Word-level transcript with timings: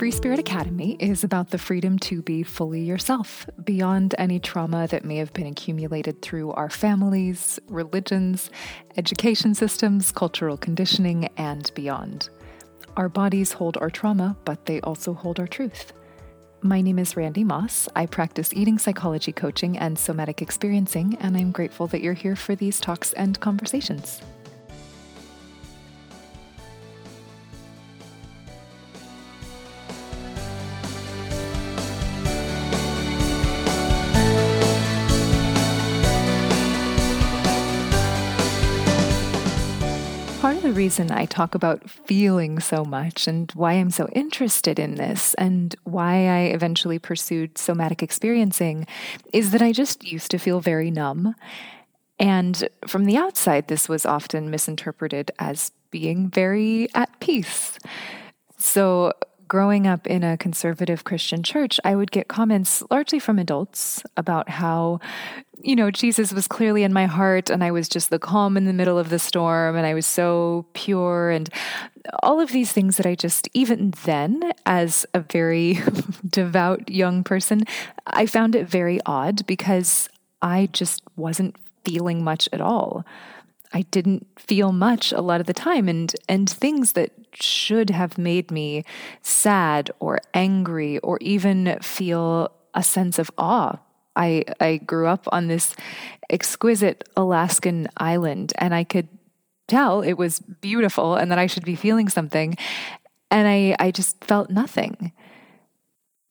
Free 0.00 0.10
Spirit 0.10 0.38
Academy 0.38 0.96
is 0.98 1.24
about 1.24 1.50
the 1.50 1.58
freedom 1.58 1.98
to 1.98 2.22
be 2.22 2.42
fully 2.42 2.80
yourself, 2.80 3.46
beyond 3.62 4.14
any 4.16 4.40
trauma 4.40 4.86
that 4.86 5.04
may 5.04 5.16
have 5.16 5.30
been 5.34 5.46
accumulated 5.46 6.22
through 6.22 6.52
our 6.52 6.70
families, 6.70 7.60
religions, 7.68 8.50
education 8.96 9.54
systems, 9.54 10.10
cultural 10.10 10.56
conditioning, 10.56 11.28
and 11.36 11.70
beyond. 11.74 12.30
Our 12.96 13.10
bodies 13.10 13.52
hold 13.52 13.76
our 13.76 13.90
trauma, 13.90 14.38
but 14.46 14.64
they 14.64 14.80
also 14.80 15.12
hold 15.12 15.38
our 15.38 15.46
truth. 15.46 15.92
My 16.62 16.80
name 16.80 16.98
is 16.98 17.14
Rande 17.14 17.44
Moss. 17.44 17.86
I 17.94 18.06
practice 18.06 18.54
eating 18.54 18.78
psychology 18.78 19.32
coaching 19.32 19.76
and 19.76 19.98
somatic 19.98 20.40
experiencing, 20.40 21.18
and 21.20 21.36
I'm 21.36 21.52
grateful 21.52 21.86
that 21.88 22.00
you're 22.00 22.14
here 22.14 22.36
for 22.36 22.54
these 22.54 22.80
talks 22.80 23.12
and 23.12 23.38
conversations. 23.38 24.22
Part 40.50 40.64
of 40.64 40.64
the 40.64 40.72
reason 40.72 41.12
I 41.12 41.26
talk 41.26 41.54
about 41.54 41.88
feeling 41.88 42.58
so 42.58 42.84
much 42.84 43.28
and 43.28 43.52
why 43.52 43.74
I'm 43.74 43.92
so 43.92 44.08
interested 44.08 44.80
in 44.80 44.96
this 44.96 45.32
and 45.34 45.76
why 45.84 46.26
I 46.26 46.38
eventually 46.46 46.98
pursued 46.98 47.56
somatic 47.56 48.02
experiencing 48.02 48.88
is 49.32 49.52
that 49.52 49.62
I 49.62 49.70
just 49.70 50.02
used 50.02 50.32
to 50.32 50.38
feel 50.38 50.58
very 50.60 50.90
numb. 50.90 51.36
And 52.18 52.68
from 52.88 53.04
the 53.04 53.16
outside, 53.16 53.68
this 53.68 53.88
was 53.88 54.04
often 54.04 54.50
misinterpreted 54.50 55.30
as 55.38 55.70
being 55.92 56.28
very 56.28 56.92
at 56.96 57.20
peace. 57.20 57.78
So, 58.58 59.12
growing 59.50 59.84
up 59.84 60.06
in 60.06 60.22
a 60.22 60.38
conservative 60.38 61.02
Christian 61.02 61.42
church, 61.42 61.80
I 61.84 61.96
would 61.96 62.12
get 62.12 62.28
comments 62.28 62.84
largely 62.88 63.18
from 63.18 63.36
adults 63.36 64.00
about 64.16 64.48
how, 64.48 65.00
you 65.60 65.74
know, 65.74 65.90
Jesus 65.90 66.32
was 66.32 66.46
clearly 66.46 66.84
in 66.84 66.92
my 66.92 67.06
heart 67.06 67.50
and 67.50 67.64
I 67.64 67.72
was 67.72 67.88
just 67.88 68.10
the 68.10 68.20
calm 68.20 68.56
in 68.56 68.64
the 68.64 68.72
middle 68.72 68.96
of 68.96 69.10
the 69.10 69.18
storm 69.18 69.74
and 69.74 69.84
I 69.84 69.92
was 69.92 70.06
so 70.06 70.66
pure 70.72 71.30
and 71.30 71.50
all 72.22 72.40
of 72.40 72.52
these 72.52 72.72
things 72.72 72.96
that 72.96 73.06
I 73.06 73.16
just, 73.16 73.48
even 73.52 73.92
then, 74.04 74.52
as 74.66 75.04
a 75.14 75.20
very 75.20 75.80
devout 76.30 76.88
young 76.88 77.24
person, 77.24 77.62
I 78.06 78.26
found 78.26 78.54
it 78.54 78.68
very 78.68 79.00
odd 79.04 79.44
because 79.48 80.08
I 80.40 80.68
just 80.72 81.02
wasn't 81.16 81.56
feeling 81.84 82.22
much 82.22 82.48
at 82.52 82.60
all. 82.60 83.04
I 83.72 83.82
didn't 83.82 84.26
feel 84.38 84.72
much 84.72 85.12
a 85.12 85.20
lot 85.20 85.40
of 85.40 85.46
the 85.46 85.54
time 85.54 85.88
and 85.88 86.14
and 86.28 86.48
things 86.48 86.92
that 86.92 87.12
should 87.32 87.90
have 87.90 88.18
made 88.18 88.50
me 88.50 88.84
sad 89.22 89.90
or 90.00 90.18
angry 90.34 90.98
or 90.98 91.18
even 91.20 91.78
feel 91.80 92.50
a 92.74 92.82
sense 92.82 93.18
of 93.18 93.30
awe. 93.38 93.78
I 94.16 94.44
I 94.60 94.78
grew 94.78 95.06
up 95.06 95.26
on 95.30 95.46
this 95.46 95.74
exquisite 96.28 97.08
Alaskan 97.16 97.88
island 97.96 98.52
and 98.58 98.74
I 98.74 98.84
could 98.84 99.08
tell 99.68 100.02
it 100.02 100.14
was 100.14 100.40
beautiful 100.40 101.14
and 101.14 101.30
that 101.30 101.38
I 101.38 101.46
should 101.46 101.64
be 101.64 101.76
feeling 101.76 102.08
something 102.08 102.56
and 103.30 103.46
I 103.46 103.76
I 103.78 103.90
just 103.92 104.22
felt 104.24 104.50
nothing. 104.50 105.12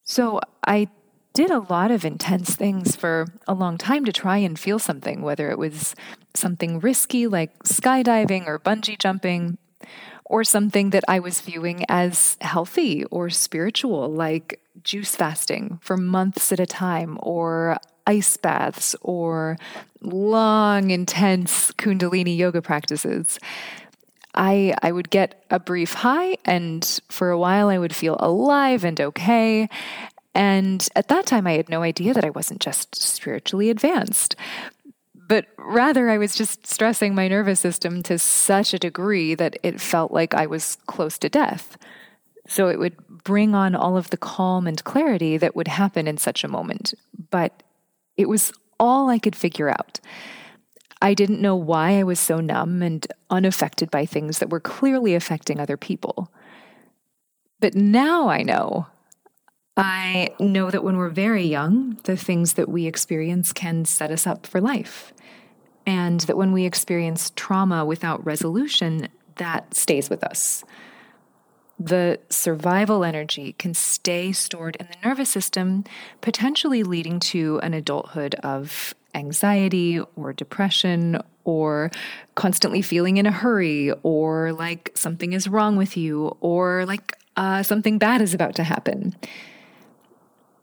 So 0.04 0.42
I 0.66 0.90
did 1.34 1.52
a 1.52 1.60
lot 1.60 1.92
of 1.92 2.04
intense 2.04 2.56
things 2.56 2.96
for 2.96 3.28
a 3.48 3.54
long 3.54 3.78
time 3.78 4.06
to 4.06 4.12
try 4.12 4.38
and 4.38 4.60
feel 4.60 4.80
something, 4.80 5.22
whether 5.22 5.50
it 5.52 5.58
was 5.58 5.96
something 6.34 6.80
risky 6.80 7.28
like 7.28 7.58
skydiving 7.64 8.48
or 8.48 8.60
bungee 8.60 8.98
jumping, 8.98 9.58
or 10.26 10.44
something 10.44 10.92
that 10.92 11.04
I 11.08 11.20
was 11.20 11.42
viewing 11.42 11.84
as 11.90 12.38
healthy 12.42 13.04
or 13.06 13.30
spiritual, 13.30 14.10
like 14.10 14.62
juice 14.84 15.16
fasting 15.16 15.80
for 15.82 15.98
months 15.98 16.52
at 16.52 16.60
a 16.60 16.66
time, 16.68 17.18
or 17.22 17.78
ice 18.06 18.38
baths, 18.38 18.96
or 19.02 19.58
long, 20.02 20.92
intense 20.92 21.72
Kundalini 21.74 22.38
yoga 22.38 22.62
practices. 22.62 23.40
I, 24.36 24.76
I 24.84 24.92
would 24.92 25.10
get 25.10 25.44
a 25.50 25.60
brief 25.60 25.94
high, 25.94 26.38
and 26.46 27.02
for 27.10 27.32
a 27.32 27.38
while 27.38 27.68
I 27.68 27.80
would 27.80 27.96
feel 27.96 28.16
alive 28.20 28.84
and 28.84 29.02
okay. 29.02 29.68
And 30.36 30.88
at 30.96 31.08
that 31.08 31.26
time, 31.26 31.48
I 31.48 31.54
had 31.54 31.70
no 31.70 31.82
idea 31.82 32.14
that 32.14 32.26
I 32.26 32.30
wasn't 32.30 32.62
just 32.62 32.96
spiritually 32.96 33.70
advanced 33.70 34.36
but 35.30 35.46
rather 35.60 36.10
I 36.10 36.18
was 36.18 36.36
just 36.36 36.66
stressing 36.66 37.14
my 37.14 37.28
nervous 37.28 37.60
system 37.60 38.02
to 38.04 38.18
such 38.18 38.74
a 38.74 38.80
degree 38.80 39.36
that 39.36 39.58
it 39.62 39.80
felt 39.80 40.12
like 40.12 40.34
I 40.34 40.48
was 40.48 40.78
close 40.88 41.20
to 41.20 41.30
death. 41.30 41.78
So 42.48 42.68
it 42.68 42.80
would 42.80 42.98
bring 43.08 43.54
on 43.54 43.76
all 43.76 43.96
of 43.96 44.10
the 44.10 44.18
calm 44.18 44.66
and 44.66 44.84
clarity 44.84 45.38
that 45.38 45.56
would 45.56 45.68
happen 45.68 46.08
in 46.08 46.18
such 46.18 46.44
a 46.44 46.48
moment. 46.48 46.96
But 47.30 47.62
it 48.18 48.28
was 48.28 48.52
all 48.80 49.08
I 49.08 49.20
could 49.20 49.36
figure 49.36 49.70
out. 49.70 50.00
I 51.00 51.14
didn't 51.14 51.44
know 51.44 51.56
why 51.56 52.00
I 52.00 52.04
was 52.04 52.20
so 52.20 52.40
numb 52.40 52.82
and 52.82 53.06
unaffected 53.30 53.92
by 53.92 54.08
things 54.08 54.40
that 54.40 54.50
were 54.50 54.60
clearly 54.60 55.14
affecting 55.14 55.60
other 55.60 55.78
people. 55.78 56.32
But 57.60 57.76
now 57.76 58.30
I 58.30 58.42
know 58.42 58.88
I 59.80 60.36
know 60.42 60.70
that 60.72 60.84
when 60.84 60.98
we're 60.98 61.08
very 61.08 61.46
young, 61.46 61.98
the 62.04 62.18
things 62.18 62.54
that 62.56 62.68
we 62.68 62.86
experience 62.86 63.54
can 63.54 63.86
set 63.86 64.12
us 64.12 64.28
up 64.28 64.46
for 64.46 64.60
life. 64.60 65.14
And 65.86 66.20
that 66.22 66.36
when 66.36 66.52
we 66.52 66.66
experience 66.66 67.32
trauma 67.38 67.86
without 67.86 68.24
resolution, 68.26 69.08
that 69.38 69.74
stays 69.74 70.10
with 70.10 70.22
us. 70.22 70.66
The 71.80 72.20
survival 72.30 73.06
energy 73.06 73.54
can 73.54 73.74
stay 73.74 74.34
stored 74.34 74.76
in 74.82 74.88
the 74.88 75.08
nervous 75.08 75.30
system, 75.30 75.86
potentially 76.20 76.84
leading 76.84 77.22
to 77.22 77.62
an 77.64 77.74
adulthood 77.74 78.36
of 78.36 78.94
anxiety 79.16 80.02
or 80.18 80.34
depression 80.34 81.22
or 81.46 81.90
constantly 82.36 82.82
feeling 82.82 83.16
in 83.16 83.26
a 83.26 83.32
hurry 83.32 83.94
or 84.04 84.52
like 84.52 84.92
something 84.94 85.32
is 85.32 85.48
wrong 85.48 85.78
with 85.78 85.96
you 85.96 86.36
or 86.42 86.86
like 86.86 87.18
uh, 87.38 87.64
something 87.64 87.98
bad 87.98 88.22
is 88.22 88.34
about 88.34 88.56
to 88.56 88.64
happen 88.66 89.16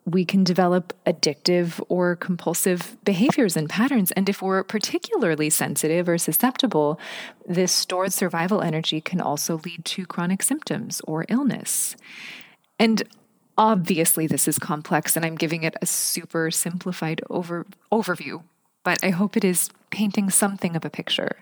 we 0.07 0.25
can 0.25 0.45
develop 0.45 0.95
addictive 1.05 1.83
or 1.89 2.15
compulsive 2.15 2.97
behaviors 3.05 3.57
and 3.57 3.69
patterns. 3.69 4.13
And 4.13 4.29
if 4.29 4.41
we're 4.41 4.63
particularly 4.63 5.51
sensitive 5.51 6.09
or 6.09 6.17
susceptible, 6.17 7.01
this 7.45 7.73
stored 7.73 8.13
survival 8.13 8.63
energy 8.63 9.01
can 9.01 9.21
also 9.21 9.61
lead 9.65 9.85
to 9.85 10.07
chronic 10.07 10.43
symptoms 10.45 11.03
or 11.09 11.27
illness. 11.29 11.97
And 12.79 13.03
obviously, 13.59 14.29
this 14.29 14.47
is 14.47 14.61
complex, 14.61 15.17
and 15.17 15.27
I'm 15.27 15.35
giving 15.35 15.65
it 15.65 15.75
a 15.83 15.87
super 15.87 16.53
simplified 16.53 17.21
over, 17.29 17.67
overview, 17.91 18.45
but 18.85 18.99
I 19.03 19.11
hope 19.11 19.37
it 19.37 19.45
is 19.45 19.71
painting 19.91 20.31
something 20.31 20.77
of 20.77 20.85
a 20.85 20.91
picture. 20.91 21.37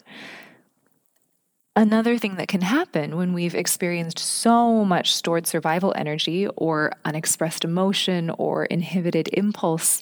Another 1.77 2.19
thing 2.19 2.37
that 2.37 2.47
can 2.47 2.61
happen 2.61 3.17
when 3.17 3.33
we've 3.33 3.55
experienced 3.55 4.21
so 4.21 4.85
much 4.85 5.13
stored 5.13 5.47
survival 5.47 5.93
energy 5.97 6.47
or 6.57 6.93
unexpressed 7.05 7.65
emotion 7.65 8.31
or 8.31 8.65
inhibited 8.67 9.29
impulse, 9.33 10.01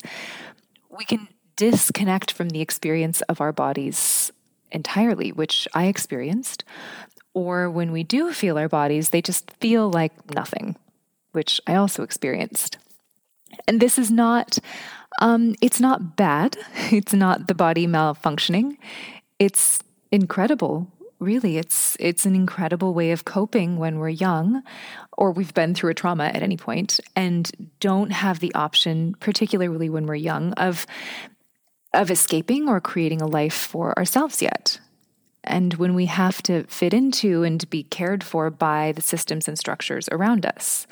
we 0.95 1.03
can 1.03 1.27
disconnect 1.55 2.31
from 2.31 2.49
the 2.49 2.61
experience 2.61 3.21
of 3.23 3.41
our 3.41 3.51
bodies 3.51 4.31
entirely, 4.71 5.31
which 5.31 5.67
I 5.73 5.85
experienced. 5.85 6.63
Or 7.33 7.71
when 7.71 7.91
we 7.91 8.03
do 8.03 8.31
feel 8.33 8.59
our 8.59 8.69
bodies, 8.69 9.09
they 9.09 9.21
just 9.21 9.49
feel 9.59 9.89
like 9.89 10.13
nothing, 10.33 10.75
which 11.31 11.59
I 11.65 11.73
also 11.73 12.03
experienced. 12.03 12.77
And 13.67 13.79
this 13.79 13.97
is 13.97 14.11
not, 14.11 14.59
um, 15.21 15.55
it's 15.59 15.79
not 15.79 16.15
bad. 16.15 16.57
It's 16.91 17.13
not 17.13 17.47
the 17.47 17.55
body 17.55 17.87
malfunctioning. 17.87 18.77
It's 19.39 19.81
incredible 20.11 20.87
really 21.23 21.57
it's 21.57 21.97
it's 21.99 22.25
an 22.25 22.35
incredible 22.35 22.93
way 22.93 23.11
of 23.11 23.25
coping 23.25 23.77
when 23.77 23.97
we're 23.97 24.09
young 24.09 24.61
or 25.17 25.31
we've 25.31 25.53
been 25.53 25.73
through 25.73 25.89
a 25.89 25.93
trauma 25.93 26.25
at 26.25 26.43
any 26.43 26.57
point 26.57 26.99
and 27.15 27.51
don't 27.79 28.11
have 28.11 28.39
the 28.39 28.53
option 28.53 29.15
particularly 29.19 29.89
when 29.89 30.05
we're 30.05 30.15
young 30.15 30.53
of 30.53 30.85
of 31.93 32.09
escaping 32.09 32.67
or 32.67 32.81
creating 32.81 33.21
a 33.21 33.27
life 33.27 33.53
for 33.53 33.97
ourselves 33.97 34.41
yet. 34.41 34.79
And 35.43 35.73
when 35.75 35.93
we 35.93 36.05
have 36.07 36.41
to 36.43 36.63
fit 36.65 36.93
into 36.93 37.43
and 37.43 37.69
be 37.69 37.83
cared 37.83 38.23
for 38.23 38.49
by 38.49 38.93
the 38.93 39.01
systems 39.01 39.47
and 39.47 39.59
structures 39.59 40.09
around 40.11 40.45
us. 40.45 40.87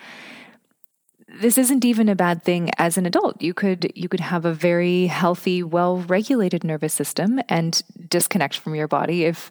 This 1.39 1.57
isn't 1.57 1.85
even 1.85 2.09
a 2.09 2.15
bad 2.15 2.43
thing 2.43 2.71
as 2.77 2.97
an 2.97 3.05
adult. 3.05 3.41
You 3.41 3.53
could 3.53 3.89
you 3.95 4.09
could 4.09 4.19
have 4.19 4.43
a 4.43 4.53
very 4.53 5.07
healthy 5.07 5.63
well 5.63 5.99
regulated 5.99 6.65
nervous 6.65 6.93
system 6.93 7.39
and 7.47 7.81
disconnect 8.09 8.57
from 8.57 8.75
your 8.75 8.89
body 8.89 9.23
if 9.23 9.49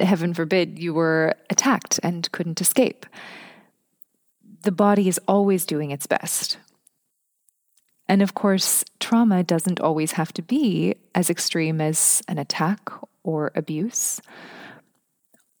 heaven 0.00 0.34
forbid, 0.34 0.78
you 0.78 0.94
were 0.94 1.34
attacked 1.50 2.00
and 2.02 2.30
couldn't 2.32 2.60
escape. 2.60 3.06
The 4.62 4.72
body 4.72 5.08
is 5.08 5.20
always 5.26 5.66
doing 5.66 5.90
its 5.90 6.06
best. 6.06 6.58
And 8.08 8.22
of 8.22 8.34
course, 8.34 8.84
trauma 9.00 9.42
doesn't 9.42 9.80
always 9.80 10.12
have 10.12 10.32
to 10.34 10.42
be 10.42 10.96
as 11.14 11.30
extreme 11.30 11.80
as 11.80 12.22
an 12.28 12.38
attack 12.38 12.90
or 13.22 13.52
abuse. 13.54 14.20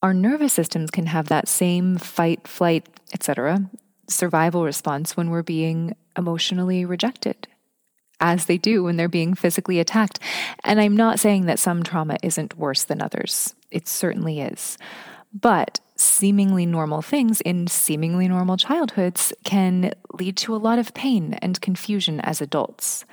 Our 0.02 0.12
nervous 0.12 0.52
systems 0.52 0.90
can 0.90 1.06
have 1.06 1.28
that 1.28 1.48
same 1.48 1.96
fight, 1.96 2.46
flight, 2.48 2.88
etc., 3.14 3.70
survival 4.08 4.64
response 4.64 5.16
when 5.16 5.30
we're 5.30 5.42
being 5.42 5.96
emotionally 6.16 6.84
rejected, 6.84 7.48
as 8.22 8.46
they 8.46 8.56
do 8.56 8.84
when 8.84 8.96
they're 8.96 9.08
being 9.08 9.34
physically 9.34 9.80
attacked. 9.80 10.18
And 10.64 10.80
I'm 10.80 10.96
not 10.96 11.20
saying 11.20 11.44
that 11.46 11.58
some 11.58 11.82
trauma 11.82 12.16
isn't 12.22 12.56
worse 12.56 12.84
than 12.84 13.02
others, 13.02 13.54
it 13.70 13.86
certainly 13.86 14.40
is. 14.40 14.78
But 15.38 15.80
seemingly 15.96 16.64
normal 16.66 17.02
things 17.02 17.40
in 17.42 17.66
seemingly 17.66 18.28
normal 18.28 18.56
childhoods 18.56 19.32
can 19.44 19.92
lead 20.14 20.36
to 20.36 20.54
a 20.54 20.58
lot 20.58 20.78
of 20.78 20.94
pain 20.94 21.34
and 21.34 21.60
confusion 21.60 22.20
as 22.20 22.40
adults. 22.40 23.04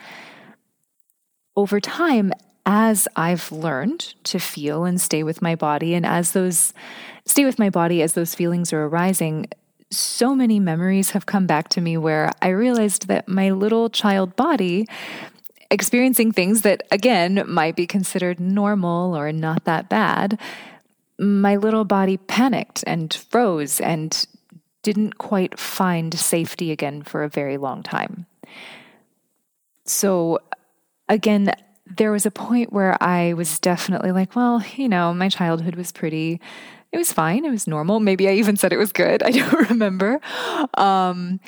Over 1.55 1.79
time, 1.79 2.31
as 2.65 3.07
I've 3.15 3.51
learned 3.51 4.13
to 4.25 4.39
feel 4.39 4.85
and 4.85 4.99
stay 5.01 5.23
with 5.23 5.41
my 5.41 5.55
body, 5.55 5.95
and 5.95 6.05
as 6.05 6.33
those 6.33 6.73
stay 7.25 7.45
with 7.45 7.59
my 7.59 7.69
body 7.69 8.01
as 8.01 8.13
those 8.13 8.35
feelings 8.35 8.73
are 8.73 8.85
arising, 8.85 9.47
so 9.91 10.35
many 10.35 10.59
memories 10.59 11.11
have 11.11 11.25
come 11.25 11.47
back 11.47 11.69
to 11.69 11.81
me 11.81 11.97
where 11.97 12.31
I 12.41 12.49
realized 12.49 13.07
that 13.07 13.27
my 13.27 13.51
little 13.51 13.89
child 13.89 14.35
body 14.35 14.87
experiencing 15.71 16.31
things 16.31 16.61
that, 16.61 16.83
again, 16.91 17.43
might 17.47 17.75
be 17.75 17.87
considered 17.87 18.39
normal 18.39 19.15
or 19.15 19.31
not 19.31 19.65
that 19.65 19.89
bad, 19.89 20.39
my 21.19 21.55
little 21.55 21.85
body 21.85 22.17
panicked 22.17 22.83
and 22.87 23.13
froze 23.13 23.79
and 23.79 24.25
didn't 24.81 25.17
quite 25.17 25.59
find 25.59 26.17
safety 26.17 26.71
again 26.71 27.03
for 27.03 27.23
a 27.23 27.29
very 27.29 27.57
long 27.57 27.83
time. 27.83 28.25
So, 29.85 30.39
again, 31.07 31.53
there 31.85 32.11
was 32.11 32.25
a 32.25 32.31
point 32.31 32.71
where 32.71 33.01
I 33.01 33.33
was 33.33 33.59
definitely 33.59 34.11
like, 34.11 34.35
well, 34.35 34.63
you 34.75 34.87
know, 34.87 35.13
my 35.13 35.29
childhood 35.29 35.75
was 35.75 35.91
pretty, 35.91 36.39
it 36.91 36.97
was 36.97 37.13
fine. 37.13 37.45
It 37.45 37.51
was 37.51 37.67
normal. 37.67 37.99
Maybe 37.99 38.27
I 38.27 38.33
even 38.33 38.57
said 38.57 38.73
it 38.73 38.77
was 38.77 38.91
good. 38.91 39.23
I 39.29 39.31
don't 39.31 39.69
remember. 39.69 40.19
Um, 40.75 41.39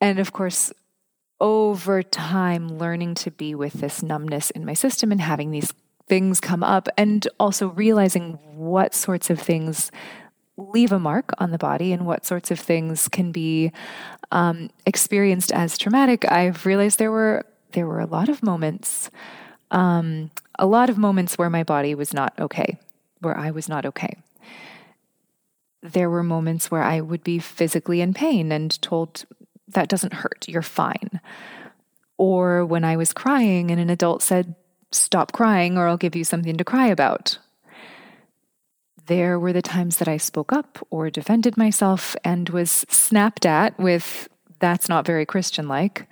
and 0.00 0.18
of 0.18 0.32
course, 0.32 0.72
over 1.40 2.02
time, 2.02 2.78
learning 2.78 3.14
to 3.16 3.30
be 3.30 3.54
with 3.54 3.74
this 3.74 4.02
numbness 4.02 4.50
in 4.50 4.64
my 4.64 4.74
system 4.74 5.12
and 5.12 5.20
having 5.20 5.50
these 5.50 5.72
things 6.08 6.40
come 6.40 6.64
up, 6.64 6.88
and 6.96 7.28
also 7.38 7.68
realizing 7.68 8.38
what 8.54 8.94
sorts 8.94 9.28
of 9.28 9.38
things 9.38 9.90
leave 10.56 10.90
a 10.90 10.98
mark 10.98 11.32
on 11.38 11.52
the 11.52 11.58
body 11.58 11.92
and 11.92 12.04
what 12.04 12.26
sorts 12.26 12.50
of 12.50 12.58
things 12.58 13.08
can 13.08 13.30
be 13.30 13.70
um, 14.32 14.70
experienced 14.84 15.52
as 15.52 15.78
traumatic, 15.78 16.30
I've 16.30 16.66
realized 16.66 16.98
there 16.98 17.12
were 17.12 17.46
there 17.72 17.86
were 17.86 18.00
a 18.00 18.06
lot 18.06 18.28
of 18.28 18.42
moments, 18.42 19.10
um, 19.70 20.30
a 20.58 20.66
lot 20.66 20.88
of 20.88 20.96
moments 20.96 21.36
where 21.36 21.50
my 21.50 21.62
body 21.62 21.94
was 21.94 22.14
not 22.14 22.32
okay, 22.38 22.78
where 23.20 23.36
I 23.36 23.50
was 23.50 23.68
not 23.68 23.84
okay. 23.86 24.16
There 25.82 26.10
were 26.10 26.22
moments 26.22 26.70
where 26.70 26.82
I 26.82 27.00
would 27.00 27.22
be 27.22 27.38
physically 27.38 28.00
in 28.00 28.14
pain 28.14 28.50
and 28.50 28.80
told 28.82 29.24
that 29.68 29.88
doesn't 29.88 30.14
hurt, 30.14 30.46
you're 30.48 30.62
fine. 30.62 31.20
Or 32.16 32.64
when 32.64 32.84
I 32.84 32.96
was 32.96 33.12
crying 33.12 33.70
and 33.70 33.80
an 33.80 33.90
adult 33.90 34.22
said, 34.22 34.54
Stop 34.90 35.32
crying 35.32 35.76
or 35.76 35.86
I'll 35.86 35.98
give 35.98 36.16
you 36.16 36.24
something 36.24 36.56
to 36.56 36.64
cry 36.64 36.86
about. 36.86 37.38
There 39.06 39.38
were 39.38 39.52
the 39.52 39.62
times 39.62 39.98
that 39.98 40.08
I 40.08 40.16
spoke 40.16 40.52
up 40.52 40.78
or 40.90 41.10
defended 41.10 41.56
myself 41.56 42.16
and 42.24 42.48
was 42.48 42.70
snapped 42.88 43.44
at 43.46 43.78
with, 43.78 44.28
That's 44.60 44.88
not 44.88 45.06
very 45.06 45.26
Christian 45.26 45.68
like. 45.68 46.08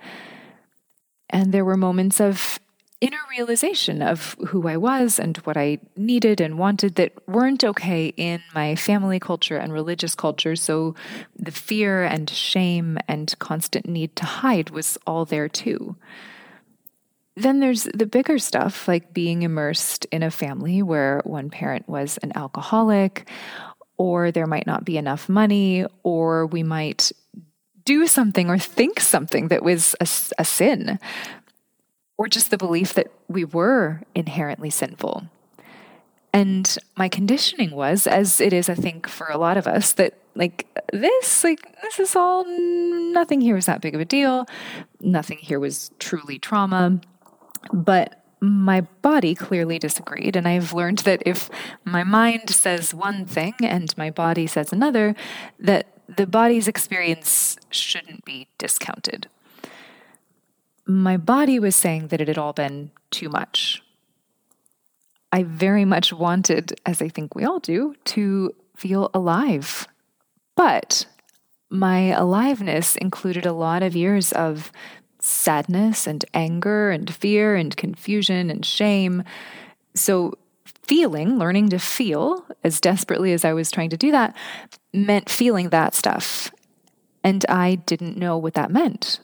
And 1.29 1.51
there 1.51 1.65
were 1.65 1.75
moments 1.75 2.21
of 2.21 2.59
inner 2.99 3.17
realization 3.29 4.01
of 4.01 4.35
who 4.47 4.67
I 4.67 4.77
was 4.77 5.19
and 5.19 5.37
what 5.37 5.55
I 5.55 5.79
needed 5.95 6.41
and 6.41 6.57
wanted 6.57 6.95
that 6.95 7.13
weren't 7.27 7.63
okay 7.63 8.07
in 8.17 8.41
my 8.55 8.75
family 8.75 9.19
culture 9.19 9.57
and 9.57 9.71
religious 9.71 10.15
culture. 10.15 10.55
So 10.55 10.95
the 11.37 11.51
fear 11.51 12.03
and 12.03 12.29
shame 12.29 12.97
and 13.07 13.37
constant 13.37 13.87
need 13.87 14.15
to 14.15 14.25
hide 14.25 14.71
was 14.71 14.97
all 15.05 15.25
there 15.25 15.47
too. 15.47 15.95
Then 17.35 17.59
there's 17.59 17.83
the 17.83 18.07
bigger 18.07 18.39
stuff, 18.39 18.87
like 18.87 19.13
being 19.13 19.43
immersed 19.43 20.05
in 20.05 20.23
a 20.23 20.31
family 20.31 20.81
where 20.81 21.21
one 21.23 21.51
parent 21.51 21.87
was 21.87 22.17
an 22.23 22.31
alcoholic, 22.35 23.29
or 23.97 24.31
there 24.31 24.47
might 24.47 24.65
not 24.65 24.85
be 24.85 24.97
enough 24.97 25.29
money, 25.29 25.85
or 26.01 26.47
we 26.47 26.63
might 26.63 27.11
do 27.85 28.07
something 28.07 28.49
or 28.49 28.57
think 28.57 28.99
something 28.99 29.49
that 29.49 29.63
was 29.63 29.95
a, 30.01 30.07
a 30.41 30.45
sin, 30.45 30.99
or 32.17 32.27
just 32.27 32.51
the 32.51 32.57
belief 32.57 32.93
that 32.93 33.11
we 33.27 33.45
were 33.45 34.01
inherently 34.15 34.69
sinful. 34.69 35.27
And 36.33 36.77
my 36.95 37.09
conditioning 37.09 37.71
was, 37.71 38.05
as 38.05 38.41
it 38.41 38.53
is, 38.53 38.69
I 38.69 38.75
think, 38.75 39.07
for 39.07 39.27
a 39.27 39.37
lot 39.37 39.57
of 39.57 39.67
us, 39.67 39.93
that 39.93 40.15
like 40.35 40.67
this, 40.93 41.43
like 41.43 41.81
this 41.81 41.99
is 41.99 42.15
all, 42.15 42.45
nothing 42.45 43.41
here 43.41 43.55
was 43.55 43.65
that 43.65 43.81
big 43.81 43.95
of 43.95 44.01
a 44.01 44.05
deal. 44.05 44.45
Nothing 44.99 45.39
here 45.39 45.59
was 45.59 45.89
truly 45.99 46.37
trauma. 46.37 47.01
But 47.73 48.23
my 48.39 48.81
body 48.81 49.33
clearly 49.33 49.79
disagreed. 49.79 50.35
And 50.35 50.47
I've 50.47 50.73
learned 50.73 50.99
that 50.99 51.23
if 51.25 51.49
my 51.85 52.03
mind 52.03 52.49
says 52.49 52.93
one 52.93 53.25
thing 53.25 53.55
and 53.61 53.97
my 53.97 54.11
body 54.11 54.45
says 54.45 54.71
another, 54.71 55.15
that 55.59 55.87
the 56.07 56.27
body's 56.27 56.67
experience 56.67 57.57
shouldn't 57.71 58.25
be 58.25 58.47
discounted. 58.57 59.27
My 60.87 61.17
body 61.17 61.59
was 61.59 61.75
saying 61.75 62.07
that 62.07 62.21
it 62.21 62.29
had 62.29 62.37
all 62.37 62.53
been 62.53 62.91
too 63.11 63.27
much. 63.27 63.83
I 65.33 65.43
very 65.43 65.83
much 65.83 66.13
wanted, 66.13 66.79
as 66.85 67.01
I 67.01 67.09
think 67.09 67.35
we 67.35 67.43
all 67.43 67.59
do, 67.59 67.93
to 68.05 68.55
feel 68.77 69.09
alive. 69.13 69.85
But 70.55 71.05
my 71.69 72.07
aliveness 72.07 72.95
included 72.95 73.45
a 73.45 73.51
lot 73.51 73.83
of 73.83 73.97
years 73.97 74.31
of 74.31 74.71
sadness 75.19 76.07
and 76.07 76.23
anger 76.33 76.91
and 76.91 77.13
fear 77.13 77.55
and 77.55 77.75
confusion 77.75 78.49
and 78.49 78.65
shame. 78.65 79.23
So, 79.93 80.37
feeling, 80.83 81.37
learning 81.37 81.69
to 81.69 81.79
feel 81.79 82.45
as 82.63 82.79
desperately 82.79 83.33
as 83.33 83.43
I 83.43 83.51
was 83.51 83.69
trying 83.69 83.89
to 83.89 83.97
do 83.97 84.11
that, 84.11 84.33
meant 84.93 85.29
feeling 85.29 85.69
that 85.69 85.93
stuff. 85.93 86.49
And 87.25 87.45
I 87.49 87.75
didn't 87.75 88.15
know 88.15 88.37
what 88.37 88.53
that 88.53 88.71
meant. 88.71 89.19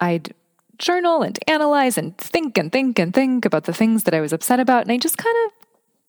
I'd 0.00 0.34
journal 0.78 1.22
and 1.22 1.38
analyze 1.46 1.98
and 1.98 2.16
think 2.18 2.56
and 2.56 2.70
think 2.72 2.98
and 2.98 3.12
think 3.12 3.44
about 3.44 3.64
the 3.64 3.72
things 3.72 4.04
that 4.04 4.14
I 4.14 4.20
was 4.20 4.32
upset 4.32 4.60
about, 4.60 4.82
and 4.82 4.92
I 4.92 4.98
just 4.98 5.18
kind 5.18 5.36
of 5.46 5.52